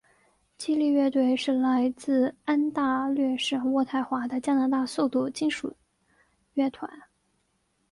[0.57, 5.75] 激励乐团是来自安大略省渥太华的加拿大速度金属
[6.55, 6.89] 乐团。